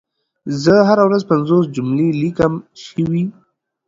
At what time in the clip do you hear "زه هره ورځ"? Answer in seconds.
0.63-1.21